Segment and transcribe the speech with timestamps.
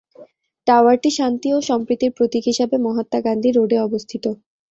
[0.67, 4.25] টাওয়ারটি শান্তি ও সম্প্রীতির প্রতীক হিসেবে মহাত্মা গান্ধী রোড এ অবস্থিত।